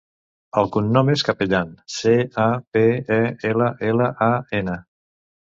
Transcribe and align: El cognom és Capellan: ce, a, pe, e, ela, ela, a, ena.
El 0.59 0.69
cognom 0.77 1.11
és 1.13 1.23
Capellan: 1.27 1.75
ce, 1.97 2.15
a, 2.45 2.47
pe, 2.77 2.83
e, 3.19 3.21
ela, 3.53 3.69
ela, 3.93 4.11
a, 4.31 4.33
ena. 4.63 4.81